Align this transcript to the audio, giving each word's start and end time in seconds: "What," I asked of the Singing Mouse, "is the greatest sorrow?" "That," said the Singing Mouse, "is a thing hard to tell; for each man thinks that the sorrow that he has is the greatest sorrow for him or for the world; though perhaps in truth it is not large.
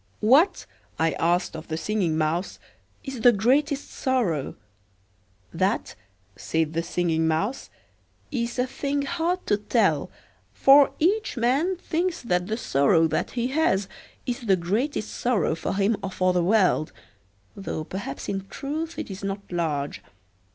"What," 0.21 0.65
I 0.97 1.11
asked 1.19 1.55
of 1.55 1.67
the 1.67 1.77
Singing 1.77 2.17
Mouse, 2.17 2.57
"is 3.03 3.21
the 3.21 3.31
greatest 3.31 3.91
sorrow?" 3.91 4.55
"That," 5.53 5.93
said 6.35 6.73
the 6.73 6.81
Singing 6.81 7.27
Mouse, 7.27 7.69
"is 8.31 8.57
a 8.57 8.65
thing 8.65 9.03
hard 9.03 9.45
to 9.45 9.57
tell; 9.57 10.09
for 10.55 10.91
each 10.97 11.37
man 11.37 11.75
thinks 11.75 12.23
that 12.23 12.47
the 12.47 12.57
sorrow 12.57 13.05
that 13.09 13.29
he 13.37 13.49
has 13.49 13.87
is 14.25 14.47
the 14.47 14.55
greatest 14.55 15.11
sorrow 15.11 15.53
for 15.53 15.75
him 15.75 15.95
or 16.01 16.09
for 16.09 16.33
the 16.33 16.43
world; 16.43 16.91
though 17.55 17.83
perhaps 17.83 18.27
in 18.27 18.47
truth 18.47 18.97
it 18.97 19.11
is 19.11 19.23
not 19.23 19.51
large. 19.51 20.01